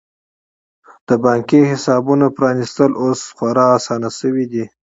[1.07, 4.65] د بانکي حسابونو پرانیستل اوس خورا اسانه شوي دي.